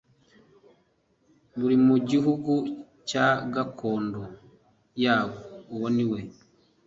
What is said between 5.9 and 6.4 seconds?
ni we